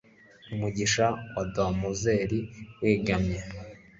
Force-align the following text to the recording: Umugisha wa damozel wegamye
Umugisha 0.53 1.05
wa 1.33 1.43
damozel 1.55 2.31
wegamye 2.79 3.39